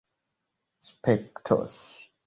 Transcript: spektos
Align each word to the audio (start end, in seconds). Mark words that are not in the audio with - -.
spektos 0.87 1.77